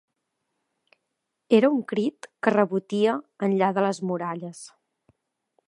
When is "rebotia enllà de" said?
2.55-3.85